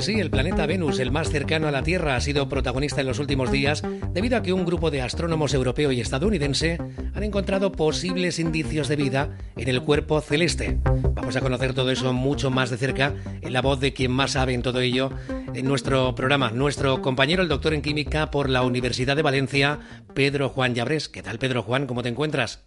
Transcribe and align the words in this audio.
Sí, 0.00 0.20
el 0.20 0.30
planeta 0.30 0.64
Venus, 0.64 1.00
el 1.00 1.10
más 1.10 1.28
cercano 1.28 1.66
a 1.66 1.72
la 1.72 1.82
Tierra, 1.82 2.14
ha 2.14 2.20
sido 2.20 2.48
protagonista 2.48 3.00
en 3.00 3.08
los 3.08 3.18
últimos 3.18 3.50
días 3.50 3.82
debido 4.12 4.36
a 4.36 4.42
que 4.42 4.52
un 4.52 4.64
grupo 4.64 4.92
de 4.92 5.02
astrónomos 5.02 5.52
europeo 5.54 5.90
y 5.90 6.00
estadounidense 6.00 6.78
han 7.14 7.22
encontrado 7.24 7.72
posibles 7.72 8.38
indicios 8.38 8.86
de 8.86 8.94
vida 8.94 9.36
en 9.56 9.68
el 9.68 9.82
cuerpo 9.82 10.20
celeste. 10.20 10.78
Vamos 11.14 11.34
a 11.34 11.40
conocer 11.40 11.74
todo 11.74 11.90
eso 11.90 12.12
mucho 12.12 12.48
más 12.48 12.70
de 12.70 12.76
cerca 12.76 13.12
en 13.42 13.52
la 13.52 13.60
voz 13.60 13.80
de 13.80 13.92
quien 13.92 14.12
más 14.12 14.30
sabe 14.32 14.54
en 14.54 14.62
todo 14.62 14.80
ello 14.80 15.10
en 15.52 15.66
nuestro 15.66 16.14
programa, 16.14 16.52
nuestro 16.52 17.02
compañero, 17.02 17.42
el 17.42 17.48
doctor 17.48 17.74
en 17.74 17.82
química 17.82 18.30
por 18.30 18.48
la 18.48 18.62
Universidad 18.62 19.16
de 19.16 19.22
Valencia, 19.22 19.80
Pedro 20.14 20.48
Juan 20.48 20.74
Llabrés. 20.74 21.08
¿Qué 21.08 21.22
tal, 21.22 21.40
Pedro 21.40 21.64
Juan? 21.64 21.86
¿Cómo 21.86 22.04
te 22.04 22.08
encuentras? 22.08 22.64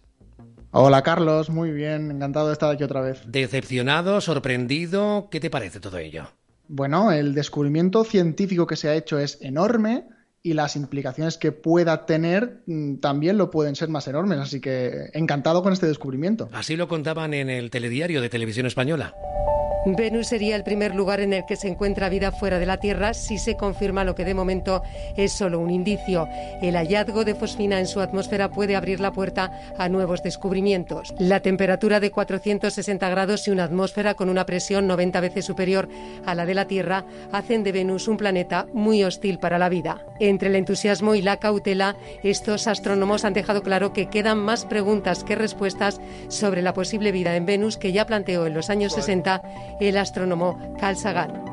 Hola 0.70 1.02
Carlos, 1.02 1.48
muy 1.48 1.72
bien, 1.72 2.10
encantado 2.10 2.48
de 2.48 2.52
estar 2.52 2.70
aquí 2.70 2.84
otra 2.84 3.00
vez. 3.00 3.22
¿Decepcionado? 3.26 4.20
¿Sorprendido? 4.20 5.28
¿Qué 5.30 5.40
te 5.40 5.50
parece 5.50 5.80
todo 5.80 5.98
ello? 5.98 6.28
Bueno, 6.68 7.12
el 7.12 7.34
descubrimiento 7.34 8.04
científico 8.04 8.66
que 8.66 8.76
se 8.76 8.88
ha 8.88 8.94
hecho 8.94 9.18
es 9.18 9.38
enorme 9.40 10.04
y 10.42 10.54
las 10.54 10.74
implicaciones 10.76 11.38
que 11.38 11.52
pueda 11.52 12.04
tener 12.04 12.62
mm, 12.66 12.96
también 12.96 13.38
lo 13.38 13.50
pueden 13.50 13.76
ser 13.76 13.88
más 13.88 14.08
enormes, 14.08 14.38
así 14.38 14.60
que 14.60 15.10
encantado 15.12 15.62
con 15.62 15.72
este 15.72 15.86
descubrimiento. 15.86 16.48
Así 16.52 16.76
lo 16.76 16.88
contaban 16.88 17.32
en 17.34 17.48
el 17.48 17.70
telediario 17.70 18.20
de 18.20 18.28
Televisión 18.28 18.66
Española. 18.66 19.14
Venus 19.84 20.28
sería 20.28 20.54
el 20.54 20.62
primer 20.62 20.94
lugar 20.94 21.18
en 21.20 21.32
el 21.32 21.44
que 21.44 21.56
se 21.56 21.66
encuentra 21.66 22.08
vida 22.08 22.30
fuera 22.30 22.60
de 22.60 22.66
la 22.66 22.76
Tierra 22.76 23.14
si 23.14 23.36
se 23.36 23.56
confirma 23.56 24.04
lo 24.04 24.14
que 24.14 24.24
de 24.24 24.32
momento 24.32 24.82
es 25.16 25.32
solo 25.32 25.58
un 25.58 25.70
indicio. 25.70 26.28
El 26.60 26.76
hallazgo 26.76 27.24
de 27.24 27.34
fosfina 27.34 27.80
en 27.80 27.88
su 27.88 28.00
atmósfera 28.00 28.48
puede 28.48 28.76
abrir 28.76 29.00
la 29.00 29.10
puerta 29.10 29.50
a 29.76 29.88
nuevos 29.88 30.22
descubrimientos. 30.22 31.12
La 31.18 31.40
temperatura 31.40 31.98
de 31.98 32.12
460 32.12 33.08
grados 33.08 33.48
y 33.48 33.50
una 33.50 33.64
atmósfera 33.64 34.14
con 34.14 34.28
una 34.28 34.46
presión 34.46 34.86
90 34.86 35.20
veces 35.20 35.44
superior 35.44 35.88
a 36.24 36.36
la 36.36 36.46
de 36.46 36.54
la 36.54 36.66
Tierra 36.66 37.04
hacen 37.32 37.64
de 37.64 37.72
Venus 37.72 38.06
un 38.06 38.18
planeta 38.18 38.68
muy 38.72 39.02
hostil 39.02 39.40
para 39.40 39.58
la 39.58 39.68
vida. 39.68 40.06
Entre 40.20 40.48
el 40.48 40.54
entusiasmo 40.54 41.16
y 41.16 41.22
la 41.22 41.38
cautela, 41.38 41.96
estos 42.22 42.68
astrónomos 42.68 43.24
han 43.24 43.32
dejado 43.32 43.62
claro 43.62 43.92
que 43.92 44.08
quedan 44.08 44.38
más 44.38 44.64
preguntas 44.64 45.24
que 45.24 45.34
respuestas 45.34 46.00
sobre 46.28 46.62
la 46.62 46.72
posible 46.72 47.10
vida 47.10 47.34
en 47.34 47.46
Venus 47.46 47.78
que 47.78 47.90
ya 47.90 48.06
planteó 48.06 48.46
en 48.46 48.54
los 48.54 48.70
años 48.70 48.92
60 48.92 49.42
el 49.88 49.98
astrónomo 49.98 50.76
Carl 50.78 50.96
Sagan. 50.96 51.44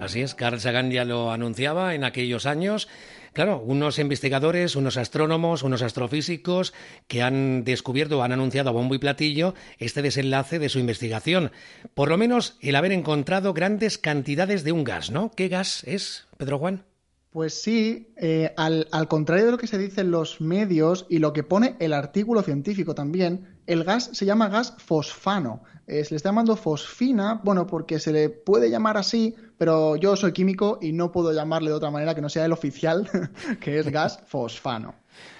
Así 0.00 0.20
es, 0.20 0.34
Carl 0.34 0.60
Sagan 0.60 0.90
ya 0.90 1.04
lo 1.04 1.30
anunciaba 1.30 1.94
en 1.94 2.04
aquellos 2.04 2.46
años. 2.46 2.88
Claro, 3.32 3.62
unos 3.64 3.98
investigadores, 3.98 4.76
unos 4.76 4.96
astrónomos, 4.96 5.62
unos 5.62 5.80
astrofísicos 5.80 6.74
que 7.08 7.22
han 7.22 7.64
descubierto, 7.64 8.22
han 8.22 8.32
anunciado 8.32 8.70
a 8.70 8.72
bombo 8.72 8.94
y 8.94 8.98
platillo 8.98 9.54
este 9.78 10.02
desenlace 10.02 10.58
de 10.58 10.68
su 10.68 10.78
investigación. 10.78 11.50
Por 11.94 12.10
lo 12.10 12.18
menos 12.18 12.58
el 12.60 12.76
haber 12.76 12.92
encontrado 12.92 13.54
grandes 13.54 13.96
cantidades 13.96 14.64
de 14.64 14.72
un 14.72 14.84
gas, 14.84 15.10
¿no? 15.10 15.30
¿Qué 15.30 15.48
gas 15.48 15.82
es, 15.84 16.26
Pedro 16.36 16.58
Juan? 16.58 16.84
Pues 17.30 17.54
sí, 17.54 18.12
eh, 18.18 18.52
al, 18.58 18.88
al, 18.92 19.08
contrario 19.08 19.46
de 19.46 19.52
lo 19.52 19.58
que 19.58 19.66
se 19.66 19.78
dice 19.78 20.02
en 20.02 20.10
los 20.10 20.42
medios 20.42 21.06
y 21.08 21.18
lo 21.18 21.32
que 21.32 21.42
pone 21.42 21.76
el 21.78 21.94
artículo 21.94 22.42
científico 22.42 22.94
también, 22.94 23.51
el 23.66 23.84
gas 23.84 24.10
se 24.12 24.26
llama 24.26 24.48
gas 24.48 24.74
fosfano. 24.78 25.62
Eh, 25.86 26.04
se 26.04 26.10
le 26.10 26.16
está 26.16 26.30
llamando 26.30 26.56
fosfina, 26.56 27.40
bueno, 27.42 27.66
porque 27.66 27.98
se 27.98 28.12
le 28.12 28.30
puede 28.30 28.70
llamar 28.70 28.96
así, 28.96 29.34
pero 29.58 29.96
yo 29.96 30.16
soy 30.16 30.32
químico 30.32 30.78
y 30.80 30.92
no 30.92 31.10
puedo 31.12 31.32
llamarle 31.32 31.70
de 31.70 31.76
otra 31.76 31.90
manera 31.90 32.14
que 32.14 32.20
no 32.20 32.28
sea 32.28 32.44
el 32.44 32.52
oficial, 32.52 33.08
que 33.60 33.78
es 33.78 33.90
gas 33.90 34.20
fosfano. 34.26 34.94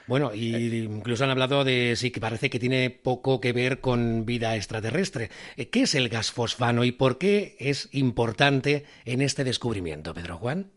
Bueno, 0.07 0.35
y 0.35 0.55
incluso 0.85 1.25
han 1.25 1.31
hablado 1.31 1.65
de 1.65 1.95
sí 1.97 2.11
que 2.11 2.21
parece 2.21 2.51
que 2.51 2.59
tiene 2.59 2.91
poco 2.91 3.41
que 3.41 3.53
ver 3.53 3.81
con 3.81 4.27
vida 4.27 4.57
extraterrestre. 4.57 5.31
Eh, 5.57 5.71
¿Qué 5.71 5.83
es 5.83 5.95
el 5.95 6.09
gas 6.09 6.33
fosfano 6.33 6.85
y 6.85 6.93
por 6.93 7.19
qué 7.19 7.57
es 7.59 7.89
importante 7.93 8.85
en 9.05 9.23
este 9.23 9.45
descubrimiento, 9.45 10.13
Pedro 10.13 10.39
Juan? 10.39 10.73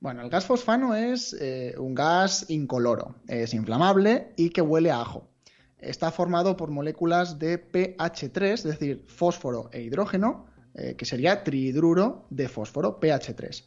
Bueno, 0.00 0.22
el 0.22 0.28
gas 0.28 0.44
fosfano 0.44 0.94
es 0.94 1.34
eh, 1.40 1.74
un 1.78 1.94
gas 1.94 2.46
incoloro, 2.50 3.14
es 3.26 3.54
inflamable 3.54 4.34
y 4.36 4.50
que 4.50 4.60
huele 4.60 4.90
a 4.90 5.00
ajo. 5.00 5.30
Está 5.84 6.10
formado 6.10 6.56
por 6.56 6.70
moléculas 6.70 7.38
de 7.38 7.60
pH3, 7.60 8.52
es 8.52 8.62
decir, 8.64 9.04
fósforo 9.06 9.68
e 9.72 9.82
hidrógeno, 9.82 10.46
eh, 10.74 10.94
que 10.96 11.04
sería 11.04 11.44
trihidruro 11.44 12.24
de 12.30 12.48
fósforo, 12.48 12.98
pH3. 13.00 13.64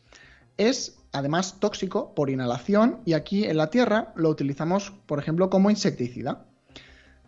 Es 0.58 0.98
además 1.12 1.60
tóxico 1.60 2.16
por 2.16 2.30
inhalación 2.30 3.02
y 3.06 3.14
aquí 3.14 3.46
en 3.46 3.58
la 3.58 3.70
Tierra 3.70 4.14
lo 4.16 4.30
utilizamos, 4.30 4.94
por 5.06 5.20
ejemplo, 5.20 5.50
como 5.50 5.70
insecticida. 5.70 6.46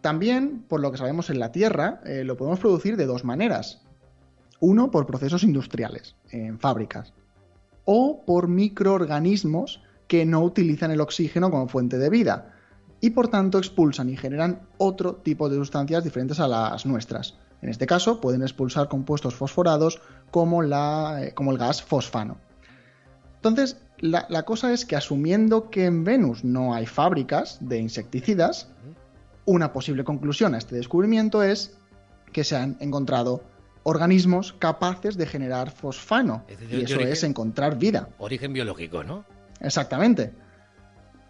También, 0.01 0.63
por 0.67 0.79
lo 0.79 0.91
que 0.91 0.97
sabemos 0.97 1.29
en 1.29 1.39
la 1.39 1.51
Tierra, 1.51 2.01
eh, 2.06 2.23
lo 2.23 2.35
podemos 2.35 2.59
producir 2.59 2.97
de 2.97 3.06
dos 3.06 3.23
maneras. 3.23 3.81
Uno, 4.59 4.89
por 4.89 5.06
procesos 5.06 5.44
industriales, 5.44 6.16
en 6.31 6.59
fábricas, 6.59 7.13
o 7.85 8.25
por 8.25 8.47
microorganismos 8.47 9.81
que 10.07 10.25
no 10.25 10.41
utilizan 10.41 10.91
el 10.91 11.01
oxígeno 11.01 11.51
como 11.51 11.67
fuente 11.67 11.97
de 12.00 12.09
vida 12.09 12.56
y 13.02 13.12
por 13.12 13.28
tanto 13.30 13.58
expulsan 13.58 14.10
y 14.10 14.18
generan 14.18 14.62
otro 14.78 15.16
tipo 15.16 15.50
de 15.50 15.56
sustancias 15.56 16.04
diferentes 16.04 16.40
a 16.40 16.48
las 16.48 16.86
nuestras. 16.86 17.36
En 17.62 17.70
este 17.70 17.88
caso 17.88 18.22
pueden 18.22 18.42
expulsar 18.42 18.88
compuestos 18.88 19.36
fosforados 19.36 20.02
como, 20.32 20.62
la, 20.62 21.20
eh, 21.24 21.34
como 21.34 21.52
el 21.52 21.58
gas 21.58 21.82
fosfano. 21.82 22.38
Entonces, 23.36 23.78
la, 24.00 24.26
la, 24.30 24.44
cosa 24.44 24.74
es 24.74 24.86
que 24.86 24.96
asumiendo 24.96 25.70
que 25.70 25.86
en 25.86 26.04
Venus 26.04 26.44
no 26.44 26.74
hay 26.74 26.86
fábricas 26.86 27.58
de 27.62 27.80
insecticidas, 27.80 28.70
una 29.46 29.74
posible 29.74 30.04
conclusión 30.04 30.56
a 30.56 30.58
este 30.58 30.76
descubrimiento 30.76 31.42
es 31.44 31.78
que 32.31 32.44
se 32.44 32.56
han 32.56 32.78
encontrado 32.80 33.44
organismos 33.84 34.54
capaces 34.54 35.18
de 35.18 35.26
generar 35.26 35.72
fosfano. 35.72 36.44
Es 36.48 36.60
decir, 36.60 36.80
y 36.80 36.84
eso 36.84 36.96
origen, 36.96 37.14
es 37.14 37.24
encontrar 37.24 37.78
vida. 37.78 38.10
Origen 38.20 38.54
biológico, 38.54 39.04
¿no? 39.04 39.26
Exactamente. 39.62 40.34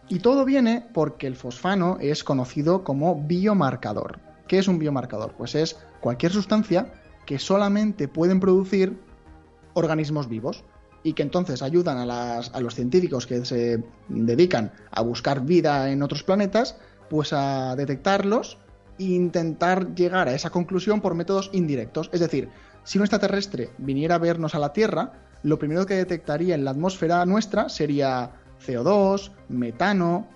Y 0.09 0.19
todo 0.19 0.43
viene 0.43 0.83
porque 0.91 1.27
el 1.27 1.35
fosfano 1.35 1.97
es 2.01 2.23
conocido 2.23 2.83
como 2.83 3.15
biomarcador. 3.15 4.19
¿Qué 4.47 4.57
es 4.57 4.67
un 4.67 4.79
biomarcador? 4.79 5.33
Pues 5.37 5.53
es 5.53 5.77
cualquier 6.01 6.31
sustancia 6.31 6.91
que 7.27 7.37
solamente 7.37 8.07
pueden 8.07 8.39
producir 8.39 8.99
organismos 9.75 10.27
vivos 10.27 10.63
y 11.03 11.13
que 11.13 11.21
entonces 11.21 11.61
ayudan 11.61 12.09
a, 12.09 12.39
a 12.39 12.59
los 12.59 12.73
científicos 12.73 13.27
que 13.27 13.45
se 13.45 13.83
dedican 14.07 14.71
a 14.89 15.01
buscar 15.01 15.45
vida 15.45 15.91
en 15.91 16.01
otros 16.01 16.23
planetas, 16.23 16.77
pues 17.07 17.31
a 17.31 17.75
detectarlos 17.75 18.57
e 18.97 19.03
intentar 19.03 19.93
llegar 19.93 20.27
a 20.27 20.33
esa 20.33 20.49
conclusión 20.49 21.01
por 21.01 21.13
métodos 21.13 21.51
indirectos. 21.53 22.09
Es 22.11 22.19
decir, 22.19 22.49
si 22.83 22.97
un 22.97 23.03
extraterrestre 23.03 23.69
viniera 23.77 24.15
a 24.15 24.19
vernos 24.19 24.55
a 24.55 24.59
la 24.59 24.73
Tierra, 24.73 25.13
lo 25.43 25.59
primero 25.59 25.85
que 25.85 25.93
detectaría 25.93 26.55
en 26.55 26.65
la 26.65 26.71
atmósfera 26.71 27.25
nuestra 27.25 27.69
sería 27.69 28.38
CO2, 28.65 29.31
metano 29.47 30.27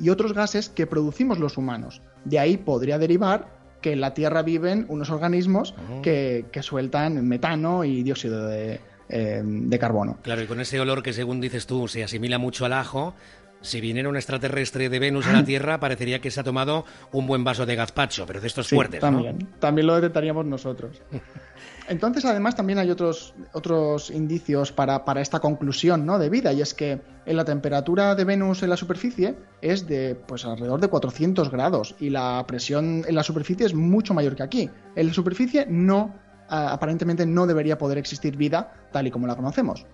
y 0.00 0.10
otros 0.10 0.32
gases 0.32 0.68
que 0.68 0.86
producimos 0.86 1.38
los 1.38 1.56
humanos. 1.56 2.02
De 2.24 2.38
ahí 2.38 2.56
podría 2.56 2.98
derivar 2.98 3.58
que 3.80 3.92
en 3.92 4.00
la 4.00 4.14
Tierra 4.14 4.42
viven 4.42 4.86
unos 4.88 5.10
organismos 5.10 5.74
oh. 5.90 6.02
que, 6.02 6.46
que, 6.50 6.62
sueltan 6.62 7.26
metano 7.26 7.84
y 7.84 8.02
dióxido 8.02 8.46
de, 8.46 8.80
eh, 9.08 9.42
de 9.44 9.78
carbono. 9.78 10.18
Claro, 10.22 10.42
y 10.42 10.46
con 10.46 10.60
ese 10.60 10.78
olor 10.80 11.02
que 11.02 11.12
según 11.12 11.40
dices 11.40 11.66
tú 11.66 11.88
se 11.88 12.04
asimila 12.04 12.38
mucho 12.38 12.64
al 12.66 12.74
ajo, 12.74 13.14
si 13.60 13.80
viniera 13.80 14.08
un 14.08 14.16
extraterrestre 14.16 14.88
de 14.88 14.98
Venus 14.98 15.26
a 15.26 15.32
la 15.32 15.44
Tierra, 15.46 15.80
parecería 15.80 16.20
que 16.20 16.30
se 16.30 16.40
ha 16.40 16.44
tomado 16.44 16.84
un 17.12 17.26
buen 17.26 17.44
vaso 17.44 17.66
de 17.66 17.76
gazpacho, 17.76 18.26
pero 18.26 18.40
de 18.40 18.46
estos 18.46 18.66
sí, 18.66 18.74
fuertes, 18.74 19.00
también, 19.00 19.38
¿no? 19.38 19.46
También 19.58 19.86
lo 19.86 19.94
detectaríamos 19.94 20.46
nosotros. 20.46 21.02
Entonces, 21.88 22.26
además, 22.26 22.54
también 22.54 22.78
hay 22.78 22.90
otros, 22.90 23.34
otros 23.54 24.10
indicios 24.10 24.72
para, 24.72 25.06
para, 25.06 25.22
esta 25.22 25.40
conclusión 25.40 26.04
¿no? 26.04 26.18
de 26.18 26.28
vida, 26.28 26.52
y 26.52 26.60
es 26.60 26.74
que 26.74 27.00
en 27.24 27.36
la 27.36 27.46
temperatura 27.46 28.14
de 28.14 28.24
Venus 28.24 28.62
en 28.62 28.68
la 28.68 28.76
superficie 28.76 29.36
es 29.62 29.86
de 29.86 30.14
pues 30.14 30.44
alrededor 30.44 30.80
de 30.80 30.88
400 30.88 31.50
grados, 31.50 31.94
y 31.98 32.10
la 32.10 32.44
presión 32.46 33.04
en 33.08 33.14
la 33.14 33.22
superficie 33.22 33.64
es 33.64 33.74
mucho 33.74 34.12
mayor 34.12 34.36
que 34.36 34.42
aquí. 34.42 34.70
En 34.96 35.06
la 35.06 35.14
superficie 35.14 35.66
no, 35.66 36.14
aparentemente 36.48 37.24
no 37.24 37.46
debería 37.46 37.78
poder 37.78 37.96
existir 37.96 38.36
vida 38.36 38.74
tal 38.92 39.06
y 39.06 39.10
como 39.10 39.26
la 39.26 39.36
conocemos. 39.36 39.86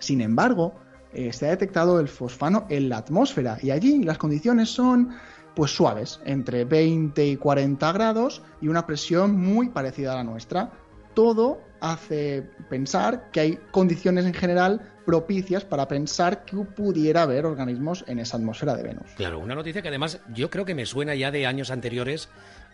Sin 0.00 0.20
embargo, 0.20 0.74
eh, 1.14 1.32
se 1.32 1.46
ha 1.46 1.50
detectado 1.50 2.00
el 2.00 2.08
fosfano 2.08 2.66
en 2.68 2.88
la 2.88 2.98
atmósfera 2.98 3.58
y 3.62 3.70
allí 3.70 4.02
las 4.02 4.18
condiciones 4.18 4.70
son 4.70 5.14
pues 5.54 5.70
suaves, 5.70 6.20
entre 6.24 6.64
20 6.64 7.26
y 7.26 7.36
40 7.36 7.92
grados 7.92 8.42
y 8.60 8.68
una 8.68 8.86
presión 8.86 9.38
muy 9.38 9.68
parecida 9.68 10.12
a 10.12 10.16
la 10.16 10.24
nuestra. 10.24 10.70
Todo 11.14 11.60
hace 11.80 12.42
pensar 12.70 13.30
que 13.30 13.40
hay 13.40 13.58
condiciones 13.70 14.24
en 14.24 14.32
general 14.32 14.92
propicias 15.04 15.64
para 15.64 15.88
pensar 15.88 16.44
que 16.44 16.56
pudiera 16.56 17.22
haber 17.22 17.44
organismos 17.44 18.04
en 18.06 18.18
esa 18.18 18.36
atmósfera 18.36 18.74
de 18.74 18.84
Venus. 18.84 19.10
Claro, 19.16 19.40
una 19.40 19.54
noticia 19.54 19.82
que 19.82 19.88
además 19.88 20.20
yo 20.32 20.48
creo 20.48 20.64
que 20.64 20.74
me 20.74 20.86
suena 20.86 21.14
ya 21.14 21.30
de 21.30 21.46
años 21.46 21.70
anteriores, 21.70 22.28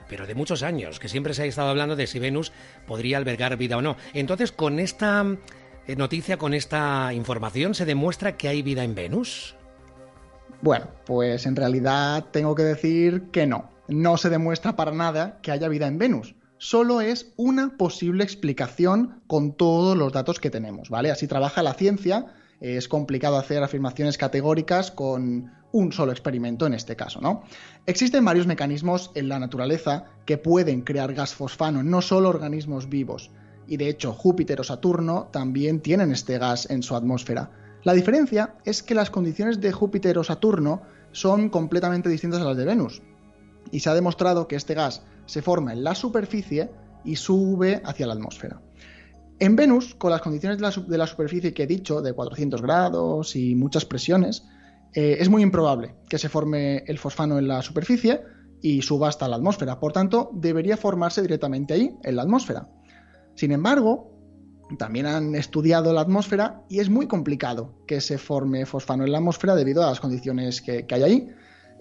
pero 0.08 0.26
de 0.26 0.34
muchos 0.34 0.62
años, 0.62 1.00
que 1.00 1.08
siempre 1.08 1.34
se 1.34 1.43
ha 1.43 1.46
estado 1.46 1.70
hablando 1.70 1.96
de 1.96 2.06
si 2.06 2.19
Venus 2.19 2.52
podría 2.87 3.17
albergar 3.17 3.56
vida 3.56 3.79
o 3.79 3.82
no. 3.82 3.96
Entonces, 4.12 4.52
con 4.52 4.79
esta 4.79 5.25
noticia, 5.96 6.37
con 6.37 6.55
esta 6.55 7.12
información, 7.14 7.75
se 7.75 7.85
demuestra 7.85 8.37
que 8.37 8.49
hay 8.49 8.62
vida 8.62 8.85
en 8.85 8.94
Venus. 8.94 9.55
Bueno, 10.61 10.87
pues 11.06 11.46
en 11.46 11.56
realidad 11.56 12.26
tengo 12.31 12.55
que 12.55 12.62
decir 12.62 13.31
que 13.31 13.46
no. 13.46 13.70
No 13.88 14.17
se 14.17 14.29
demuestra 14.29 14.76
para 14.76 14.93
nada 14.93 15.38
que 15.40 15.50
haya 15.50 15.69
vida 15.69 15.87
en 15.87 15.99
Venus 15.99 16.35
solo 16.58 17.00
es 17.00 17.32
una 17.37 17.76
posible 17.76 18.25
explicación 18.25 19.23
con 19.26 19.52
todos 19.52 19.96
los 19.96 20.12
datos 20.12 20.40
que 20.40 20.50
tenemos, 20.50 20.90
¿vale? 20.90 21.11
Así 21.11 21.26
trabaja 21.26 21.62
la 21.62 21.75
ciencia, 21.75 22.26
es 22.61 22.88
complicado 22.88 23.38
hacer 23.38 23.62
afirmaciones 23.62 24.19
categóricas 24.19 24.91
con 24.91 25.52
un 25.70 25.93
solo 25.93 26.12
experimento 26.12 26.67
en 26.67 26.75
este 26.75 26.96
caso, 26.96 27.20
¿no? 27.20 27.44
Existen 27.87 28.25
varios 28.25 28.46
mecanismos 28.46 29.12
en 29.14 29.29
la 29.29 29.38
naturaleza 29.38 30.05
que 30.26 30.38
pueden 30.38 30.82
crear 30.82 31.14
gas 31.14 31.34
fosfano, 31.34 31.82
no 31.82 32.02
solo 32.02 32.29
organismos 32.29 32.88
vivos, 32.88 33.31
y 33.69 33.76
de 33.76 33.88
hecho 33.88 34.12
Júpiter 34.12 34.61
o 34.61 34.65
Saturno 34.65 35.29
también 35.31 35.81
tienen 35.81 36.11
este 36.11 36.38
gas 36.38 36.69
en 36.70 36.82
su 36.82 36.97
atmósfera. 36.97 37.50
La 37.85 37.93
diferencia 37.93 38.55
es 38.65 38.82
que 38.82 38.94
las 38.94 39.11
condiciones 39.11 39.61
de 39.61 39.73
Júpiter 39.73 40.19
o 40.19 40.25
Saturno 40.25 40.82
son 41.12 41.49
completamente 41.49 42.09
distintas 42.09 42.41
a 42.41 42.44
las 42.44 42.56
de 42.56 42.65
Venus, 42.65 43.03
y 43.70 43.81
se 43.81 43.91
ha 43.91 43.94
demostrado 43.94 44.49
que 44.49 44.56
este 44.56 44.75
gas 44.75 45.03
se 45.26 45.43
forma 45.43 45.73
en 45.73 45.85
la 45.85 45.94
superficie 45.94 46.70
y 47.05 47.17
sube 47.17 47.81
hacia 47.85 48.06
la 48.06 48.15
atmósfera. 48.15 48.61
En 49.38 49.55
Venus, 49.55 49.94
con 49.94 50.11
las 50.11 50.20
condiciones 50.20 50.59
de 50.59 50.99
la, 50.99 51.06
superficie 51.06 51.55
que 51.55 51.62
he 51.62 51.67
dicho, 51.67 52.03
de 52.03 52.12
400 52.12 52.61
grados 52.61 53.37
y 53.37 53.55
muchas 53.55 53.85
presiones, 53.85 54.44
eh, 54.94 55.19
es 55.20 55.29
muy 55.29 55.43
improbable 55.43 55.94
que 56.09 56.19
se 56.19 56.29
forme 56.29 56.79
el 56.87 56.99
fosfano 56.99 57.38
en 57.38 57.47
la 57.47 57.62
superficie 57.62 58.23
y 58.61 58.82
suba 58.82 59.09
hasta 59.09 59.29
la 59.29 59.37
atmósfera. 59.37 59.79
Por 59.79 59.93
tanto, 59.93 60.31
debería 60.32 60.76
formarse 60.76 61.23
directamente 61.23 61.75
ahí, 61.75 61.97
en 62.03 62.17
la 62.17 62.23
atmósfera. 62.23 62.69
Sin 63.38 63.52
embargo, 63.52 64.11
también 64.79 65.06
han 65.06 65.37
estudiado 65.37 65.93
la 65.93 66.00
atmósfera 66.00 66.64
y 66.69 66.81
es 66.81 66.90
muy 66.90 67.06
complicado 67.06 67.73
que 67.87 68.00
se 68.00 68.19
forme 68.19 68.67
fosfano 68.67 69.05
en 69.05 69.12
la 69.12 69.19
atmósfera 69.19 69.55
debido 69.55 69.85
a 69.85 69.90
las 69.90 70.00
condiciones 70.00 70.61
que 70.61 70.85
hay 70.90 71.02
ahí. 71.05 71.29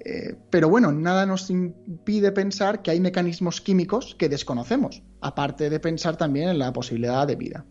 Eh, 0.05 0.35
pero 0.51 0.69
bueno, 0.69 0.91
nada 0.91 1.25
nos 1.25 1.49
impide 1.49 2.31
pensar 2.31 2.83
que 2.83 2.91
hay 2.91 2.99
mecanismos 2.99 3.59
químicos 3.59 4.13
que 4.19 4.29
desconocemos, 4.29 5.01
aparte 5.19 5.71
de 5.71 5.79
pensar 5.79 6.15
también 6.15 6.49
en 6.49 6.59
la 6.59 6.71
posibilidad 6.71 7.25
de 7.25 7.37
vida. 7.37 7.65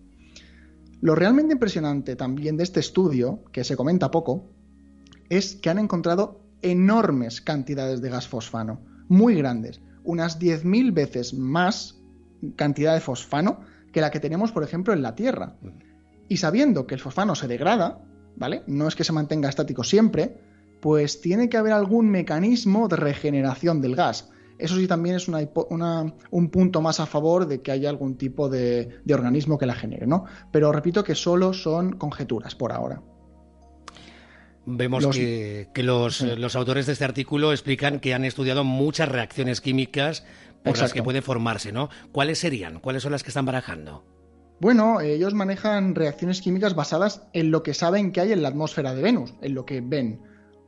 Lo 1.00 1.14
realmente 1.14 1.52
impresionante 1.52 2.16
también 2.16 2.56
de 2.56 2.64
este 2.64 2.80
estudio, 2.80 3.44
que 3.52 3.62
se 3.62 3.76
comenta 3.76 4.10
poco, 4.10 4.50
es 5.28 5.54
que 5.54 5.70
han 5.70 5.78
encontrado 5.78 6.40
enormes 6.60 7.40
cantidades 7.40 8.00
de 8.00 8.10
gas 8.10 8.26
fosfano, 8.26 8.80
muy 9.06 9.36
grandes, 9.36 9.80
unas 10.02 10.40
10.000 10.40 10.92
veces 10.92 11.34
más 11.34 12.00
cantidad 12.56 12.92
de 12.92 13.00
fosfano 13.00 13.60
que 13.96 14.02
la 14.02 14.10
que 14.10 14.20
tenemos, 14.20 14.52
por 14.52 14.62
ejemplo, 14.62 14.93
en 14.93 15.00
la 15.00 15.14
Tierra. 15.14 15.54
Y 16.28 16.37
sabiendo 16.37 16.87
que 16.87 16.94
el 16.94 17.00
fosfano 17.00 17.34
se 17.34 17.48
degrada, 17.48 17.98
¿vale? 18.37 18.62
No 18.66 18.88
es 18.88 18.94
que 18.94 19.04
se 19.04 19.12
mantenga 19.14 19.48
estático 19.48 19.84
siempre, 19.84 20.37
pues 20.82 21.22
tiene 21.22 21.48
que 21.48 21.56
haber 21.56 21.72
algún 21.72 22.10
mecanismo 22.10 22.88
de 22.88 22.96
regeneración 22.96 23.81
del 23.81 23.96
gas. 23.96 24.28
Eso 24.58 24.76
sí 24.76 24.87
también 24.87 25.16
es 25.16 25.28
un 25.28 26.50
punto 26.50 26.82
más 26.82 27.00
a 27.00 27.06
favor 27.06 27.48
de 27.48 27.62
que 27.62 27.72
haya 27.72 27.88
algún 27.88 28.19
tipo 28.19 28.50
de, 28.50 29.00
organismo 29.10 29.56
que 29.56 29.64
la 29.64 29.75
genere, 29.75 30.06
¿no? 30.06 30.26
Pero 30.52 30.72
repito 30.72 31.02
que 31.02 31.14
solo 31.14 31.54
son 31.54 31.92
conjeturas 31.96 32.54
por 32.54 32.72
ahora. 32.72 33.00
Vemos 34.69 35.06
que, 35.06 35.69
los, 35.76 36.20
autores 36.56 36.84
de 36.84 36.92
este 36.92 37.04
artículo 37.04 37.52
explican 37.52 38.00
que 38.00 38.12
han 38.12 38.25
estudiado 38.25 38.62
muchas 38.62 39.08
reacciones 39.08 39.62
químicas 39.62 40.26
por 40.66 40.78
las 40.78 40.92
que 40.92 41.02
puede 41.02 41.22
formarse, 41.22 41.72
¿no? 41.72 41.88
¿Cuáles 42.12 42.38
serían? 42.38 42.80
¿Cuáles 42.80 43.02
son 43.02 43.12
las 43.12 43.22
que 43.22 43.30
están 43.30 43.46
barajando? 43.46 44.04
Bueno, 44.58 45.00
ellos 45.00 45.34
manejan 45.34 45.94
reacciones 45.94 46.40
químicas 46.40 46.74
basadas 46.74 47.22
en 47.34 47.50
lo 47.50 47.62
que 47.62 47.74
saben 47.74 48.10
que 48.10 48.22
hay 48.22 48.32
en 48.32 48.42
la 48.42 48.48
atmósfera 48.48 48.94
de 48.94 49.02
Venus, 49.02 49.34
en 49.42 49.54
lo 49.54 49.66
que 49.66 49.82
ven. 49.82 50.22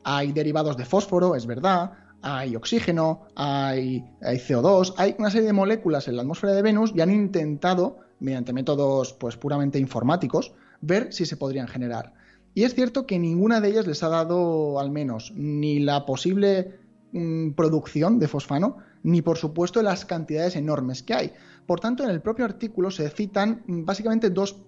Hay 0.04 0.32
derivados 0.32 0.76
de 0.76 0.84
fósforo, 0.84 1.34
es 1.34 1.46
verdad, 1.46 1.92
hay 2.20 2.54
oxígeno, 2.56 3.26
hay, 3.34 4.04
CO2, 4.20 4.94
hay 4.96 5.14
una 5.18 5.30
serie 5.30 5.46
de 5.46 5.52
moléculas 5.52 6.08
en 6.08 6.16
la 6.16 6.22
atmósfera 6.22 6.52
de 6.52 6.62
Venus 6.62 6.92
y 6.94 7.00
han 7.00 7.10
intentado, 7.10 8.00
mediante 8.20 8.52
métodos 8.52 9.14
pues, 9.14 9.36
puramente 9.36 9.78
informáticos, 9.78 10.52
ver 10.80 11.12
si 11.12 11.24
se 11.24 11.36
podrían 11.36 11.68
generar. 11.68 12.12
Y 12.54 12.64
es 12.64 12.74
cierto 12.74 13.06
que 13.06 13.18
ninguna 13.18 13.60
de 13.60 13.68
ellas 13.68 13.86
les 13.86 14.02
ha 14.02 14.08
dado 14.08 14.80
al 14.80 14.90
menos 14.90 15.32
ni 15.34 15.78
la 15.78 16.04
posible 16.04 16.78
mm, 17.12 17.52
producción 17.52 18.18
de 18.18 18.28
fosfano, 18.28 18.78
ni 19.02 19.22
por 19.22 19.38
supuesto 19.38 19.82
las 19.82 20.04
cantidades 20.04 20.56
enormes 20.56 21.02
que 21.02 21.14
hay. 21.14 21.32
Por 21.66 21.80
tanto, 21.80 22.04
en 22.04 22.10
el 22.10 22.22
propio 22.22 22.44
artículo 22.44 22.90
se 22.90 23.08
citan 23.10 23.62
mm, 23.66 23.84
básicamente 23.84 24.30
dos 24.30 24.62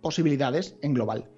posibilidades 0.00 0.76
en 0.82 0.94
global. 0.94 1.28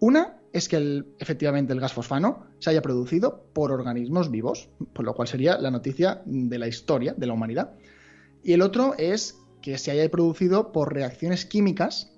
Una 0.00 0.40
es 0.52 0.68
que 0.68 1.04
efectivamente 1.18 1.72
el 1.72 1.80
gas 1.80 1.92
fosfano 1.92 2.46
se 2.58 2.70
haya 2.70 2.82
producido 2.82 3.44
por 3.52 3.70
organismos 3.70 4.30
vivos, 4.30 4.70
por 4.92 5.04
lo 5.04 5.14
cual 5.14 5.28
sería 5.28 5.58
la 5.58 5.70
noticia 5.70 6.22
de 6.24 6.58
la 6.58 6.68
historia 6.68 7.14
de 7.16 7.26
la 7.26 7.34
humanidad. 7.34 7.72
Y 8.42 8.52
el 8.52 8.62
otro 8.62 8.94
es 8.98 9.38
que 9.60 9.78
se 9.78 9.90
haya 9.90 10.10
producido 10.10 10.72
por 10.72 10.94
reacciones 10.94 11.44
químicas, 11.44 12.12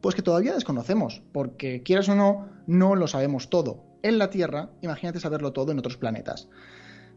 pues 0.00 0.14
que 0.14 0.22
todavía 0.22 0.54
desconocemos, 0.54 1.22
porque 1.32 1.82
quieras 1.82 2.08
o 2.08 2.16
no, 2.16 2.48
no 2.66 2.96
lo 2.96 3.06
sabemos 3.06 3.48
todo. 3.48 3.84
En 4.02 4.18
la 4.18 4.30
Tierra, 4.30 4.70
imagínate 4.82 5.20
saberlo 5.20 5.52
todo 5.52 5.70
en 5.70 5.78
otros 5.78 5.96
planetas. 5.96 6.48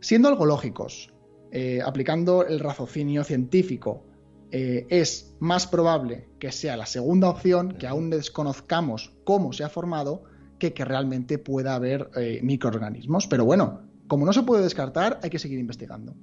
Siendo 0.01 0.29
algo 0.29 0.45
lógicos, 0.45 1.14
eh, 1.51 1.81
aplicando 1.83 2.45
el 2.45 2.59
raciocinio 2.59 3.23
científico, 3.23 4.05
eh, 4.51 4.85
es 4.89 5.35
más 5.39 5.67
probable 5.67 6.29
que 6.39 6.51
sea 6.51 6.77
la 6.77 6.85
segunda 6.85 7.29
opción, 7.29 7.73
que 7.73 7.87
aún 7.87 8.09
desconozcamos 8.09 9.13
cómo 9.23 9.51
se 9.53 9.63
ha 9.63 9.69
formado, 9.69 10.23
que 10.59 10.73
que 10.73 10.85
realmente 10.85 11.37
pueda 11.37 11.75
haber 11.75 12.09
eh, 12.15 12.39
microorganismos. 12.41 13.27
Pero 13.27 13.43
bueno, 13.43 13.81
como 14.07 14.25
no 14.25 14.33
se 14.33 14.43
puede 14.43 14.63
descartar, 14.63 15.19
hay 15.23 15.29
que 15.29 15.39
seguir 15.39 15.59
investigando. 15.59 16.15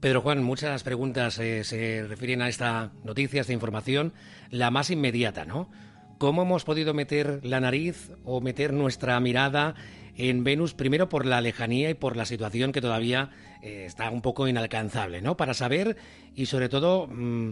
Pedro 0.00 0.22
Juan, 0.22 0.42
muchas 0.42 0.82
preguntas 0.82 1.38
eh, 1.38 1.62
se 1.64 2.06
refieren 2.08 2.40
a 2.40 2.48
esta 2.48 2.92
noticia, 3.04 3.40
a 3.40 3.42
esta 3.42 3.52
información. 3.52 4.14
La 4.50 4.70
más 4.70 4.90
inmediata, 4.90 5.44
¿no? 5.44 5.70
¿Cómo 6.16 6.42
hemos 6.42 6.64
podido 6.64 6.94
meter 6.94 7.40
la 7.44 7.60
nariz 7.60 8.10
o 8.24 8.40
meter 8.40 8.72
nuestra 8.72 9.20
mirada 9.20 9.74
en 10.16 10.44
Venus, 10.44 10.74
primero 10.74 11.08
por 11.08 11.26
la 11.26 11.40
lejanía 11.40 11.90
y 11.90 11.94
por 11.94 12.16
la 12.16 12.24
situación 12.24 12.72
que 12.72 12.80
todavía 12.80 13.30
está 13.62 14.10
un 14.10 14.22
poco 14.22 14.48
inalcanzable, 14.48 15.20
¿no? 15.22 15.36
Para 15.36 15.54
saber 15.54 15.96
y 16.34 16.46
sobre 16.46 16.68
todo 16.68 17.06
mm, 17.06 17.50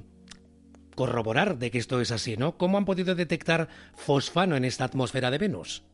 corroborar 0.99 1.59
de 1.59 1.71
que 1.71 1.79
esto 1.79 2.01
es 2.01 2.11
así, 2.11 2.37
¿no? 2.37 2.59
¿Cómo 2.59 2.77
han 2.77 2.85
podido 2.85 3.15
detectar 3.15 3.69
fosfano 3.95 4.57
en 4.57 4.65
esta 4.65 4.85
atmósfera 4.85 5.31
de 5.31 5.39
Venus? 5.39 5.85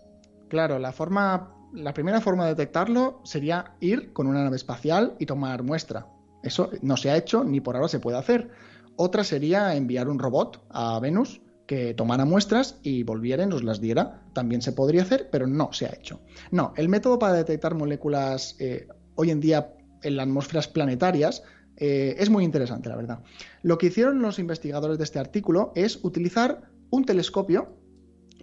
Claro, 0.49 0.79
la 0.79 0.93
forma, 0.93 1.55
la 1.75 1.93
primera 1.93 2.23
forma 2.23 2.45
de 2.45 2.55
detectarlo 2.55 3.21
sería 3.23 3.75
ir 3.81 4.15
con 4.15 4.27
una 4.27 4.43
nave 4.43 4.57
espacial 4.57 5.15
y 5.19 5.27
tomar 5.27 5.63
muestra. 5.63 6.07
Eso 6.43 6.71
no 6.81 6.97
se 6.97 7.11
ha 7.11 7.19
hecho 7.19 7.45
ni 7.45 7.61
por 7.61 7.77
ahora 7.77 7.89
se 7.89 8.01
puede 8.01 8.17
hacer. 8.17 8.51
Otra 8.97 9.25
sería 9.25 9.77
enviar 9.77 10.09
un 10.09 10.19
robot 10.19 10.65
a 10.71 10.99
Venus 11.01 11.43
que 11.67 11.95
tomara 11.95 12.25
muestras 12.25 12.79
y 12.83 13.03
volviera 13.03 13.45
y 13.45 13.47
nos 13.47 13.65
las 13.65 13.81
diera. 13.81 14.23
También 14.33 14.63
se 14.63 14.73
podría 14.73 15.03
hacer, 15.03 15.29
pero 15.31 15.47
no 15.47 15.73
se 15.73 15.87
ha 15.87 15.95
hecho. 15.95 16.21
No, 16.51 16.73
el 16.77 16.89
método 16.89 17.19
para 17.19 17.35
detectar 17.35 17.75
moléculas 17.75 18.57
eh, 18.59 18.87
hoy 19.15 19.31
en 19.31 19.41
día 19.41 19.75
en 20.03 20.17
las 20.17 20.27
atmósferas 20.27 20.69
planetarias 20.69 21.43
eh, 21.77 22.17
es 22.19 22.31
muy 22.31 22.45
interesante, 22.45 22.89
la 22.89 22.97
verdad. 22.97 23.21
Lo 23.63 23.79
que 23.79 23.87
hicieron 23.87 24.23
los 24.23 24.39
investigadores 24.39 24.99
de 24.99 25.05
este 25.05 25.19
artículo 25.19 25.73
es 25.75 25.99
utilizar 26.05 26.71
un 26.91 27.05
telescopio, 27.05 27.77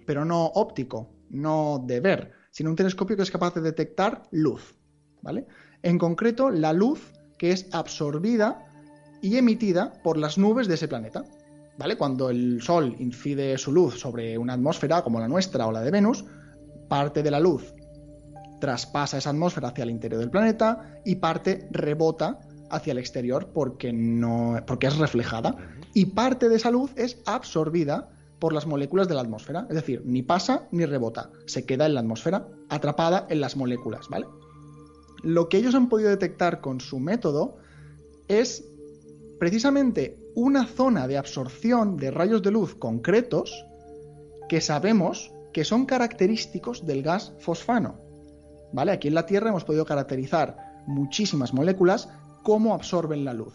pero 0.06 0.24
no 0.24 0.46
óptico, 0.46 1.10
no 1.30 1.82
de 1.86 2.00
ver, 2.00 2.32
sino 2.50 2.70
un 2.70 2.76
telescopio 2.76 3.16
que 3.16 3.22
es 3.22 3.30
capaz 3.30 3.54
de 3.54 3.62
detectar 3.62 4.24
luz. 4.30 4.74
¿vale? 5.22 5.46
En 5.82 5.98
concreto, 5.98 6.50
la 6.50 6.72
luz 6.72 7.12
que 7.38 7.52
es 7.52 7.68
absorbida 7.72 8.66
y 9.22 9.36
emitida 9.36 9.92
por 10.02 10.16
las 10.18 10.36
nubes 10.36 10.68
de 10.68 10.74
ese 10.74 10.88
planeta. 10.88 11.24
¿Vale? 11.78 11.96
Cuando 11.96 12.30
el 12.30 12.62
Sol 12.62 12.96
incide 12.98 13.56
su 13.58 13.72
luz 13.72 13.98
sobre 13.98 14.38
una 14.38 14.54
atmósfera 14.54 15.02
como 15.02 15.20
la 15.20 15.28
nuestra 15.28 15.66
o 15.66 15.72
la 15.72 15.80
de 15.80 15.90
Venus, 15.90 16.24
parte 16.88 17.22
de 17.22 17.30
la 17.30 17.40
luz 17.40 17.74
traspasa 18.62 19.18
esa 19.18 19.30
atmósfera 19.30 19.68
hacia 19.68 19.82
el 19.82 19.90
interior 19.90 20.20
del 20.20 20.30
planeta 20.30 21.00
y 21.04 21.16
parte 21.16 21.66
rebota 21.72 22.38
hacia 22.70 22.92
el 22.92 22.98
exterior 22.98 23.50
porque, 23.52 23.92
no, 23.92 24.56
porque 24.68 24.86
es 24.86 24.98
reflejada. 24.98 25.56
Y 25.94 26.06
parte 26.06 26.48
de 26.48 26.56
esa 26.56 26.70
luz 26.70 26.92
es 26.94 27.20
absorbida 27.26 28.08
por 28.38 28.52
las 28.52 28.68
moléculas 28.68 29.08
de 29.08 29.14
la 29.14 29.20
atmósfera. 29.22 29.66
Es 29.68 29.74
decir, 29.74 30.02
ni 30.04 30.22
pasa 30.22 30.68
ni 30.70 30.86
rebota. 30.86 31.30
Se 31.46 31.66
queda 31.66 31.86
en 31.86 31.94
la 31.94 32.00
atmósfera, 32.00 32.46
atrapada 32.68 33.26
en 33.30 33.40
las 33.40 33.56
moléculas, 33.56 34.08
¿vale? 34.08 34.26
Lo 35.24 35.48
que 35.48 35.56
ellos 35.56 35.74
han 35.74 35.88
podido 35.88 36.10
detectar 36.10 36.60
con 36.60 36.80
su 36.80 37.00
método 37.00 37.56
es 38.28 38.64
precisamente 39.40 40.21
una 40.34 40.66
zona 40.66 41.06
de 41.06 41.18
absorción 41.18 41.96
de 41.96 42.10
rayos 42.10 42.42
de 42.42 42.50
luz 42.50 42.74
concretos 42.74 43.66
que 44.48 44.60
sabemos 44.60 45.32
que 45.52 45.64
son 45.64 45.84
característicos 45.86 46.86
del 46.86 47.02
gas 47.02 47.32
fosfano. 47.38 47.98
¿Vale? 48.72 48.92
Aquí 48.92 49.08
en 49.08 49.14
la 49.14 49.26
Tierra 49.26 49.50
hemos 49.50 49.64
podido 49.64 49.84
caracterizar 49.84 50.56
muchísimas 50.86 51.52
moléculas 51.52 52.08
cómo 52.42 52.74
absorben 52.74 53.24
la 53.24 53.34
luz. 53.34 53.52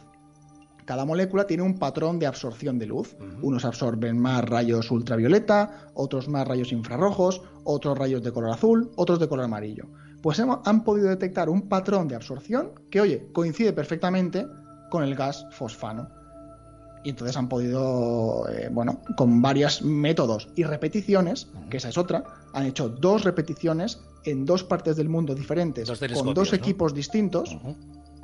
Cada 0.85 1.03
molécula 1.05 1.45
tiene 1.47 1.63
un 1.63 1.77
patrón 1.79 2.17
de 2.19 2.27
absorción 2.27 2.79
de 2.79 2.85
luz. 2.85 3.17
Unos 3.41 3.65
absorben 3.65 4.17
más 4.19 4.45
rayos 4.45 4.89
ultravioleta, 4.91 5.89
otros 5.95 6.29
más 6.29 6.47
rayos 6.47 6.71
infrarrojos, 6.71 7.41
otros 7.65 7.97
rayos 7.97 8.23
de 8.23 8.31
color 8.31 8.51
azul, 8.51 8.91
otros 8.95 9.19
de 9.19 9.27
color 9.27 9.45
amarillo. 9.45 9.85
Pues 10.21 10.39
hemos- 10.39 10.59
han 10.65 10.83
podido 10.83 11.09
detectar 11.09 11.49
un 11.49 11.67
patrón 11.67 12.07
de 12.07 12.15
absorción 12.15 12.71
que, 12.89 13.01
oye, 13.01 13.27
coincide 13.33 13.73
perfectamente 13.73 14.45
con 14.89 15.03
el 15.03 15.15
gas 15.15 15.45
fosfano. 15.51 16.07
Y 17.07 17.11
entonces 17.11 17.37
han 17.37 17.47
podido, 17.47 18.49
eh, 18.49 18.67
bueno, 18.69 18.99
con 19.15 19.41
varios 19.41 19.81
métodos 19.81 20.49
y 20.57 20.63
repeticiones, 20.65 21.47
que 21.69 21.77
esa 21.77 21.87
es 21.87 21.97
otra, 21.97 22.25
han 22.51 22.65
hecho 22.65 22.89
dos 22.89 23.23
repeticiones 23.23 24.01
en 24.25 24.45
dos 24.45 24.65
partes 24.65 24.97
del 24.97 25.07
mundo 25.07 25.33
diferentes, 25.33 25.89
con 26.13 26.33
dos 26.33 26.51
¿no? 26.51 26.57
equipos 26.57 26.93
distintos, 26.93 27.55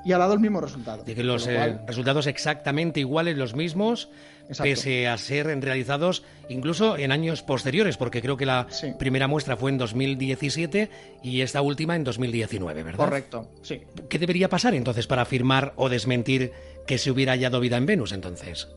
y 0.04 0.12
ha 0.12 0.18
dado 0.18 0.34
el 0.34 0.42
mismo 0.42 0.60
resultado. 0.60 1.06
De 1.06 1.16
que 1.16 1.24
los 1.24 1.48
eh, 1.48 1.80
resultados 1.88 2.28
exactamente 2.28 3.00
iguales, 3.00 3.38
los 3.38 3.56
mismos, 3.56 4.10
Exacto. 4.50 4.64
pese 4.64 5.08
a 5.08 5.18
ser 5.18 5.48
realizados 5.62 6.24
incluso 6.50 6.98
en 6.98 7.14
años 7.14 7.42
posteriores, 7.42 7.96
porque 7.96 8.22
creo 8.22 8.36
que 8.36 8.46
la 8.46 8.68
Sí. 8.70 8.88
primera 9.00 9.30
muestra 9.30 9.56
fue 9.56 9.72
en 9.72 9.78
2017 9.78 10.90
y 11.24 11.40
esta 11.40 11.62
última 11.62 11.96
en 11.96 12.04
2019, 12.04 12.84
¿verdad? 12.84 12.98
Correcto, 12.98 13.48
sí. 13.62 13.80
¿Qué 14.10 14.20
debería 14.20 14.50
pasar 14.50 14.76
entonces 14.76 15.08
para 15.08 15.22
afirmar 15.22 15.72
o 15.78 15.88
desmentir 15.88 16.52
que 16.86 16.98
se 16.98 17.12
hubiera 17.12 17.34
hallado 17.34 17.60
vida 17.60 17.78
en 17.78 17.86
Venus 17.86 18.12
entonces? 18.12 18.68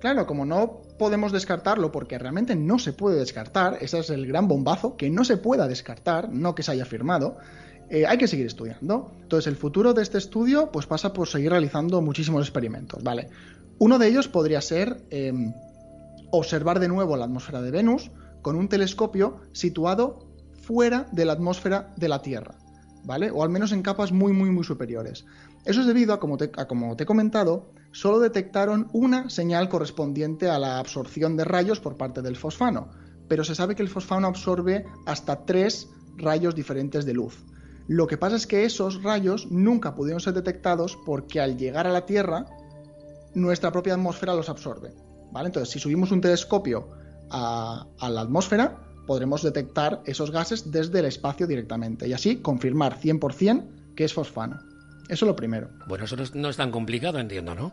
Claro, 0.00 0.26
como 0.26 0.44
no 0.44 0.82
podemos 0.98 1.30
descartarlo, 1.30 1.92
porque 1.92 2.18
realmente 2.18 2.56
no 2.56 2.80
se 2.80 2.92
puede 2.92 3.20
descartar, 3.20 3.78
ese 3.80 4.00
es 4.00 4.10
el 4.10 4.26
gran 4.26 4.48
bombazo, 4.48 4.96
que 4.96 5.08
no 5.10 5.24
se 5.24 5.36
pueda 5.36 5.68
descartar, 5.68 6.28
no 6.28 6.56
que 6.56 6.64
se 6.64 6.72
haya 6.72 6.84
firmado, 6.84 7.38
eh, 7.88 8.06
hay 8.06 8.18
que 8.18 8.26
seguir 8.26 8.46
estudiando. 8.46 9.12
Entonces, 9.20 9.46
el 9.46 9.56
futuro 9.56 9.94
de 9.94 10.02
este 10.02 10.18
estudio 10.18 10.72
pues 10.72 10.86
pasa 10.86 11.12
por 11.12 11.28
seguir 11.28 11.50
realizando 11.50 12.02
muchísimos 12.02 12.42
experimentos, 12.42 13.02
¿vale? 13.04 13.28
Uno 13.78 13.98
de 13.98 14.08
ellos 14.08 14.26
podría 14.26 14.60
ser 14.60 15.02
eh, 15.10 15.32
observar 16.32 16.80
de 16.80 16.88
nuevo 16.88 17.16
la 17.16 17.26
atmósfera 17.26 17.62
de 17.62 17.70
Venus 17.70 18.10
con 18.42 18.56
un 18.56 18.68
telescopio 18.68 19.40
situado 19.52 20.26
fuera 20.62 21.06
de 21.12 21.26
la 21.26 21.34
atmósfera 21.34 21.92
de 21.96 22.08
la 22.08 22.22
Tierra, 22.22 22.56
¿vale? 23.04 23.30
O 23.30 23.42
al 23.44 23.50
menos 23.50 23.70
en 23.70 23.82
capas 23.82 24.10
muy, 24.10 24.32
muy, 24.32 24.50
muy 24.50 24.64
superiores. 24.64 25.24
Eso 25.64 25.80
es 25.80 25.86
debido 25.86 26.12
a, 26.12 26.20
como 26.20 26.36
te, 26.36 26.50
como 26.50 26.96
te 26.96 27.04
he 27.04 27.06
comentado, 27.06 27.70
solo 27.92 28.18
detectaron 28.18 28.88
una 28.92 29.30
señal 29.30 29.68
correspondiente 29.68 30.48
a 30.48 30.58
la 30.58 30.78
absorción 30.78 31.36
de 31.36 31.44
rayos 31.44 31.78
por 31.78 31.96
parte 31.96 32.20
del 32.22 32.36
fosfano, 32.36 32.88
pero 33.28 33.44
se 33.44 33.54
sabe 33.54 33.76
que 33.76 33.82
el 33.82 33.88
fosfano 33.88 34.26
absorbe 34.26 34.84
hasta 35.06 35.44
tres 35.44 35.88
rayos 36.16 36.54
diferentes 36.54 37.04
de 37.04 37.14
luz. 37.14 37.44
Lo 37.86 38.06
que 38.06 38.18
pasa 38.18 38.36
es 38.36 38.46
que 38.46 38.64
esos 38.64 39.02
rayos 39.02 39.50
nunca 39.50 39.94
pudieron 39.94 40.20
ser 40.20 40.34
detectados 40.34 40.98
porque 41.04 41.40
al 41.40 41.56
llegar 41.56 41.86
a 41.86 41.92
la 41.92 42.06
Tierra, 42.06 42.46
nuestra 43.34 43.70
propia 43.70 43.94
atmósfera 43.94 44.34
los 44.34 44.48
absorbe. 44.48 44.92
¿vale? 45.30 45.46
Entonces, 45.46 45.72
si 45.72 45.78
subimos 45.78 46.10
un 46.10 46.20
telescopio 46.20 46.88
a, 47.30 47.86
a 47.98 48.10
la 48.10 48.20
atmósfera, 48.20 48.78
podremos 49.06 49.42
detectar 49.42 50.02
esos 50.06 50.30
gases 50.30 50.70
desde 50.70 51.00
el 51.00 51.06
espacio 51.06 51.46
directamente 51.46 52.08
y 52.08 52.12
así 52.12 52.36
confirmar 52.36 52.98
100% 53.00 53.94
que 53.94 54.04
es 54.04 54.12
fosfano. 54.12 54.71
Eso 55.08 55.24
es 55.24 55.28
lo 55.28 55.36
primero. 55.36 55.68
Bueno, 55.86 56.04
eso 56.04 56.16
no 56.34 56.48
es, 56.48 56.56
tan 56.56 56.70
complicado, 56.70 57.18
entiendo, 57.18 57.54
¿no? 57.54 57.72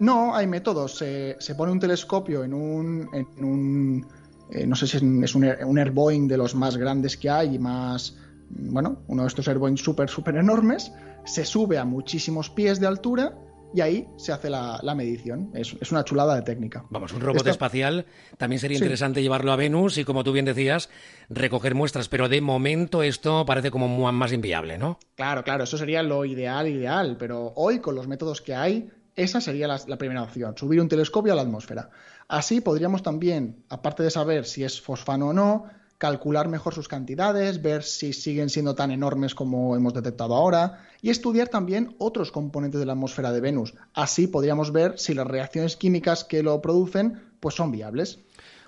No, 0.00 0.34
hay 0.34 0.46
métodos. 0.46 0.96
Se, 0.96 1.36
se 1.38 1.54
pone 1.54 1.72
un 1.72 1.80
telescopio 1.80 2.44
en 2.44 2.54
un. 2.54 3.08
En 3.12 3.44
un 3.44 4.06
eh, 4.50 4.66
no 4.66 4.76
sé 4.76 4.86
si 4.86 4.96
es 4.96 5.34
un, 5.34 5.46
un 5.64 5.78
Airboeing 5.78 6.28
de 6.28 6.36
los 6.36 6.54
más 6.54 6.76
grandes 6.76 7.16
que 7.16 7.30
hay 7.30 7.56
y 7.56 7.58
más. 7.58 8.16
Bueno, 8.50 8.98
uno 9.08 9.22
de 9.22 9.28
estos 9.28 9.48
Airboeing 9.48 9.76
súper, 9.76 10.08
súper 10.08 10.36
enormes. 10.36 10.92
Se 11.24 11.44
sube 11.44 11.78
a 11.78 11.84
muchísimos 11.84 12.50
pies 12.50 12.80
de 12.80 12.86
altura 12.86 13.34
y 13.74 13.80
ahí 13.80 14.06
se 14.16 14.32
hace 14.32 14.48
la, 14.50 14.78
la 14.82 14.94
medición. 14.94 15.50
Es, 15.54 15.74
es 15.80 15.90
una 15.90 16.04
chulada 16.04 16.36
de 16.36 16.42
técnica. 16.42 16.84
Vamos, 16.90 17.12
un 17.12 17.20
robot 17.20 17.38
Esto- 17.38 17.50
espacial 17.50 18.06
también 18.38 18.60
sería 18.60 18.78
Sí. 18.78 18.84
interesante 18.84 19.20
llevarlo 19.22 19.50
a 19.52 19.56
Venus 19.56 19.98
y, 19.98 20.04
como 20.04 20.22
tú 20.24 20.32
bien 20.32 20.44
decías, 20.44 20.88
recoger 21.28 21.74
muestras, 21.74 22.08
pero 22.08 22.28
de 22.28 22.40
momento 22.40 23.02
esto 23.02 23.44
parece 23.44 23.70
como 23.70 23.88
más 24.12 24.32
inviable, 24.32 24.78
¿no? 24.78 24.98
Claro, 25.16 25.42
claro, 25.44 25.64
eso 25.64 25.76
sería 25.76 26.02
lo 26.02 26.24
ideal, 26.24 26.68
ideal, 26.68 27.16
pero 27.18 27.52
hoy 27.56 27.80
con 27.80 27.94
los 27.96 28.06
métodos 28.06 28.40
que 28.40 28.54
hay, 28.54 28.90
esa 29.16 29.40
sería 29.40 29.66
la, 29.68 29.80
la 29.86 29.98
primera 29.98 30.22
opción, 30.22 30.56
subir 30.56 30.80
un 30.80 30.88
telescopio 30.88 31.32
a 31.32 31.36
la 31.36 31.42
atmósfera. 31.42 31.90
Así 32.28 32.60
podríamos 32.60 33.02
también, 33.02 33.64
aparte 33.68 34.02
de 34.02 34.10
saber 34.10 34.44
si 34.46 34.64
es 34.64 34.80
fosfano 34.80 35.28
o 35.28 35.32
no, 35.32 35.64
calcular 36.04 36.48
mejor 36.48 36.74
sus 36.74 36.86
cantidades, 36.86 37.62
ver 37.62 37.82
si 37.82 38.12
siguen 38.12 38.50
siendo 38.50 38.74
tan 38.74 38.90
enormes 38.90 39.34
como 39.34 39.74
hemos 39.74 39.94
detectado 39.94 40.34
ahora 40.34 40.84
y 41.00 41.08
estudiar 41.08 41.48
también 41.48 41.96
otros 41.96 42.30
componentes 42.30 42.78
de 42.78 42.84
la 42.84 42.92
atmósfera 42.92 43.32
de 43.32 43.40
Venus. 43.40 43.72
Así 43.94 44.26
podríamos 44.26 44.70
ver 44.70 44.98
si 44.98 45.14
las 45.14 45.26
reacciones 45.26 45.76
químicas 45.76 46.22
que 46.22 46.42
lo 46.42 46.60
producen 46.60 47.22
pues 47.40 47.54
son 47.54 47.70
viables. 47.70 48.18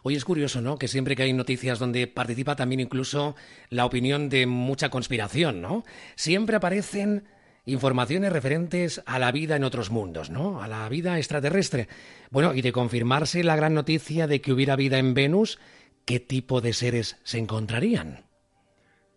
Hoy 0.02 0.16
es 0.16 0.24
curioso, 0.24 0.62
¿no? 0.62 0.78
Que 0.78 0.88
siempre 0.88 1.14
que 1.14 1.24
hay 1.24 1.34
noticias 1.34 1.78
donde 1.78 2.06
participa 2.06 2.56
también 2.56 2.80
incluso 2.80 3.36
la 3.68 3.84
opinión 3.84 4.30
de 4.30 4.46
mucha 4.46 4.88
conspiración, 4.88 5.60
¿no? 5.60 5.84
Siempre 6.14 6.56
aparecen 6.56 7.24
informaciones 7.66 8.32
referentes 8.32 9.02
a 9.04 9.18
la 9.18 9.30
vida 9.30 9.56
en 9.56 9.64
otros 9.64 9.90
mundos, 9.90 10.30
¿no? 10.30 10.62
A 10.62 10.68
la 10.68 10.88
vida 10.88 11.18
extraterrestre. 11.18 11.88
Bueno, 12.30 12.54
y 12.54 12.62
de 12.62 12.72
confirmarse 12.72 13.44
la 13.44 13.56
gran 13.56 13.74
noticia 13.74 14.26
de 14.26 14.40
que 14.40 14.52
hubiera 14.52 14.74
vida 14.74 14.96
en 14.96 15.12
Venus, 15.12 15.58
¿qué 16.06 16.18
tipo 16.20 16.60
de 16.62 16.72
seres 16.72 17.16
se 17.24 17.38
encontrarían? 17.38 18.24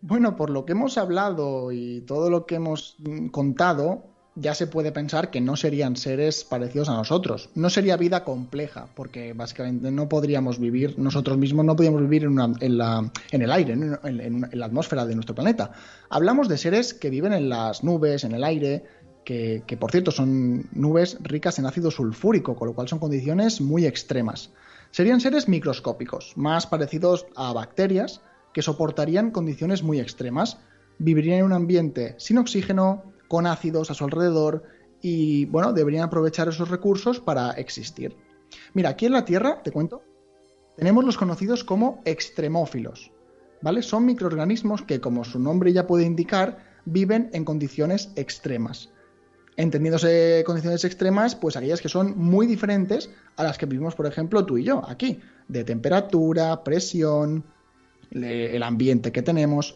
Bueno, 0.01 0.35
por 0.35 0.49
lo 0.49 0.65
que 0.65 0.73
hemos 0.73 0.97
hablado 0.97 1.71
y 1.71 2.01
todo 2.01 2.29
lo 2.29 2.45
que 2.45 2.55
hemos 2.55 2.95
mm, 2.99 3.27
contado, 3.27 4.05
ya 4.35 4.55
se 4.55 4.67
puede 4.67 4.93
pensar 4.93 5.29
que 5.31 5.41
no 5.41 5.57
serían 5.57 5.97
seres 5.97 6.45
parecidos 6.45 6.87
a 6.87 6.93
nosotros. 6.93 7.49
No 7.55 7.69
sería 7.69 7.97
vida 7.97 8.23
compleja, 8.23 8.87
porque 8.95 9.33
básicamente 9.33 9.91
no 9.91 10.07
podríamos 10.07 10.57
vivir, 10.59 10.97
nosotros 10.97 11.37
mismos 11.37 11.65
no 11.65 11.75
podríamos 11.75 12.01
vivir 12.01 12.23
en, 12.23 12.29
una- 12.29 12.53
en 12.61 12.77
la- 12.77 13.11
en 13.31 13.41
el 13.41 13.51
aire, 13.51 13.73
en, 13.73 14.47
la 14.53 14.65
atmósfera 14.65 15.05
de 15.05 15.15
nuestro 15.15 15.35
planeta. 15.35 15.73
Hablamos 16.09 16.47
de 16.47 16.57
seres 16.57 16.93
que 16.93 17.09
viven 17.09 17.33
en 17.33 17.49
las 17.49 17.83
nubes, 17.83 18.23
en 18.23 18.31
el 18.33 18.43
aire, 18.45 18.83
que, 19.25 19.61
por 19.79 19.91
cierto 19.91 20.09
son 20.09 20.67
nubes 20.71 21.17
ricas 21.21 21.59
en 21.59 21.65
ácido 21.67 21.91
sulfúrico, 21.91 22.55
con 22.55 22.67
lo 22.69 22.73
cual 22.73 22.87
son 22.87 22.97
condiciones 22.99 23.61
muy 23.61 23.85
extremas. 23.85 24.49
Serían 24.91 25.21
seres 25.21 25.47
microscópicos, 25.47 26.33
más 26.35 26.67
parecidos 26.67 27.27
a 27.35 27.53
bacterias, 27.53 28.21
que 28.53 28.61
soportarían 28.61 29.31
condiciones 29.31 29.83
muy 29.83 29.99
extremas, 29.99 30.57
vivirían 30.97 31.39
en 31.39 31.45
un 31.45 31.53
ambiente 31.53 32.15
sin 32.17 32.39
oxígeno, 32.39 33.03
con 33.27 33.45
ácidos 33.45 33.91
a 33.91 33.93
su 33.93 34.03
alrededor 34.03 34.63
y, 35.01 35.45
bueno, 35.45 35.71
deberían 35.71 36.03
aprovechar 36.03 36.49
esos 36.49 36.69
recursos 36.69 37.19
para 37.19 37.51
existir. 37.51 38.17
Mira, 38.73 38.89
aquí 38.89 39.05
en 39.05 39.13
la 39.13 39.23
Tierra, 39.25 39.61
te 39.63 39.71
cuento, 39.71 40.01
tenemos 40.75 41.05
los 41.05 41.17
conocidos 41.17 41.63
como 41.63 42.01
extremófilos, 42.05 43.11
¿vale? 43.61 43.83
Son 43.83 44.05
microorganismos 44.05 44.81
que, 44.81 44.99
como 44.99 45.23
su 45.23 45.39
nombre 45.39 45.71
ya 45.71 45.85
puede 45.85 46.05
indicar, 46.05 46.81
viven 46.85 47.29
en 47.33 47.45
condiciones 47.45 48.11
extremas. 48.15 48.89
Entendiéndose 49.59 50.41
condiciones 50.45 50.85
extremas, 50.85 51.35
pues 51.35 51.57
aquellas 51.57 51.81
que 51.81 51.89
son 51.89 52.17
muy 52.17 52.47
diferentes 52.47 53.09
a 53.35 53.43
las 53.43 53.57
que 53.57 53.65
vivimos, 53.65 53.93
por 53.93 54.07
ejemplo, 54.07 54.45
tú 54.45 54.57
y 54.57 54.63
yo, 54.63 54.81
aquí, 54.87 55.19
de 55.49 55.65
temperatura, 55.65 56.63
presión, 56.63 57.43
el 58.09 58.63
ambiente 58.63 59.11
que 59.11 59.21
tenemos. 59.21 59.75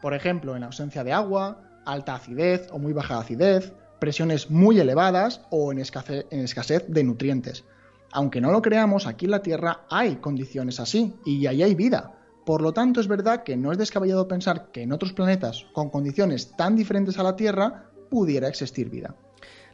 Por 0.00 0.14
ejemplo, 0.14 0.54
en 0.54 0.62
ausencia 0.62 1.02
de 1.02 1.12
agua, 1.12 1.60
alta 1.84 2.14
acidez 2.14 2.68
o 2.70 2.78
muy 2.78 2.92
baja 2.92 3.18
acidez, 3.18 3.72
presiones 3.98 4.48
muy 4.48 4.78
elevadas 4.78 5.40
o 5.50 5.72
en 5.72 5.80
escasez, 5.80 6.26
en 6.30 6.42
escasez 6.42 6.84
de 6.86 7.02
nutrientes. 7.02 7.64
Aunque 8.12 8.40
no 8.40 8.52
lo 8.52 8.62
creamos, 8.62 9.08
aquí 9.08 9.24
en 9.24 9.32
la 9.32 9.42
Tierra 9.42 9.80
hay 9.90 10.18
condiciones 10.18 10.78
así 10.78 11.16
y 11.24 11.48
ahí 11.48 11.64
hay 11.64 11.74
vida. 11.74 12.12
Por 12.44 12.62
lo 12.62 12.72
tanto, 12.72 13.00
es 13.00 13.08
verdad 13.08 13.42
que 13.42 13.56
no 13.56 13.72
es 13.72 13.78
descabellado 13.78 14.28
pensar 14.28 14.70
que 14.70 14.82
en 14.82 14.92
otros 14.92 15.12
planetas 15.12 15.66
con 15.72 15.90
condiciones 15.90 16.56
tan 16.56 16.76
diferentes 16.76 17.18
a 17.18 17.24
la 17.24 17.34
Tierra 17.34 17.90
pudiera 18.08 18.48
existir 18.48 18.90
vida. 18.90 19.14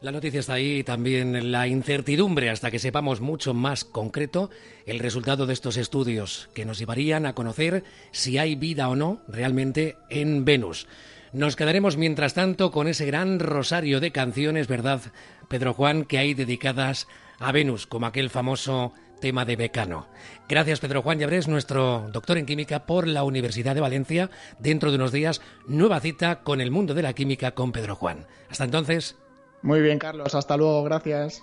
La 0.02 0.10
noticia 0.10 0.40
está 0.40 0.54
ahí 0.54 0.82
también 0.82 1.52
la 1.52 1.68
incertidumbre 1.68 2.50
hasta 2.50 2.72
que 2.72 2.80
sepamos 2.80 3.20
mucho 3.20 3.54
más 3.54 3.84
concreto 3.84 4.50
el 4.84 4.98
resultado 4.98 5.46
de 5.46 5.52
estos 5.52 5.76
estudios 5.76 6.48
que 6.54 6.64
nos 6.64 6.80
llevarían 6.80 7.24
a 7.24 7.34
conocer 7.34 7.84
si 8.10 8.36
hay 8.36 8.56
vida 8.56 8.88
o 8.88 8.96
no 8.96 9.22
realmente 9.28 9.96
en 10.10 10.44
Venus. 10.44 10.88
Nos 11.32 11.54
quedaremos 11.54 11.96
mientras 11.96 12.34
tanto 12.34 12.72
con 12.72 12.88
ese 12.88 13.06
gran 13.06 13.38
rosario 13.38 14.00
de 14.00 14.10
canciones, 14.10 14.66
¿verdad, 14.66 15.00
Pedro 15.48 15.72
Juan, 15.72 16.04
que 16.04 16.18
hay 16.18 16.34
dedicadas 16.34 17.06
a 17.38 17.52
Venus, 17.52 17.86
como 17.86 18.06
aquel 18.06 18.28
famoso 18.28 18.92
tema 19.22 19.46
de 19.46 19.56
Becano. 19.56 20.06
Gracias, 20.48 20.80
Pedro 20.80 21.00
Juan 21.00 21.18
Llabrés, 21.18 21.48
nuestro 21.48 22.10
doctor 22.12 22.36
en 22.36 22.44
química 22.44 22.84
por 22.84 23.06
la 23.06 23.22
Universidad 23.22 23.74
de 23.74 23.80
Valencia. 23.80 24.28
Dentro 24.58 24.90
de 24.90 24.96
unos 24.96 25.12
días, 25.12 25.40
nueva 25.66 26.00
cita 26.00 26.42
con 26.42 26.60
el 26.60 26.70
mundo 26.70 26.92
de 26.92 27.00
la 27.00 27.14
química 27.14 27.52
con 27.52 27.72
Pedro 27.72 27.96
Juan. 27.96 28.26
Hasta 28.50 28.64
entonces. 28.64 29.16
Muy 29.62 29.80
bien, 29.80 29.98
Carlos. 29.98 30.34
Hasta 30.34 30.58
luego. 30.58 30.82
Gracias. 30.84 31.42